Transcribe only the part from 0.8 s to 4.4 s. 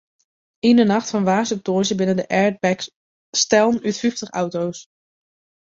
nacht fan woansdei op tongersdei binne de airbags stellen út fyftich